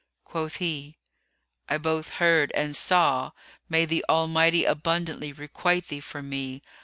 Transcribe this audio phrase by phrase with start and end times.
[0.23, 0.97] Quoth he,
[1.69, 3.33] "I both heard and saw:
[3.69, 6.63] May the Almighty abundantly requite thee for me!